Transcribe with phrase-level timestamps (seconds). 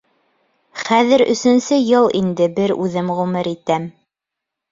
[0.83, 3.87] Хәҙер өсөнсө йыл инде, бер үҙем ғүмер итәм.